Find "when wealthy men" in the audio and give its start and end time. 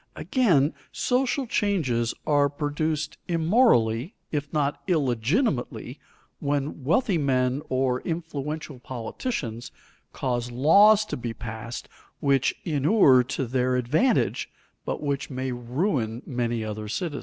6.39-7.61